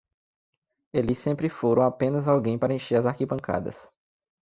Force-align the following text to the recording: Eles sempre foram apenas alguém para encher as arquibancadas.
Eles 0.91 1.19
sempre 1.19 1.47
foram 1.47 1.83
apenas 1.83 2.27
alguém 2.27 2.57
para 2.57 2.73
encher 2.73 2.95
as 2.95 3.05
arquibancadas. 3.05 3.75